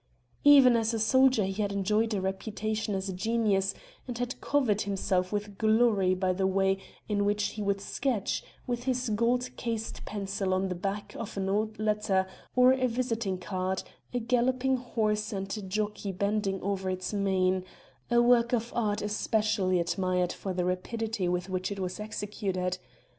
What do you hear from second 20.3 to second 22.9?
for the rapidity with which it was executed.